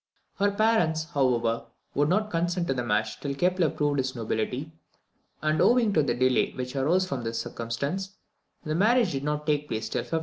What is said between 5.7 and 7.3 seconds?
to the delay which arose from